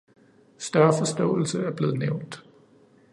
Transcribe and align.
Større 0.57 0.93
forståelse 0.99 1.61
er 1.63 1.71
blevet 1.71 1.97
nævnt. 1.97 2.45